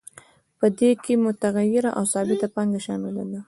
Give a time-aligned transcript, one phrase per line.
[0.59, 3.39] په دې کې متغیره او ثابته پانګه شامله ده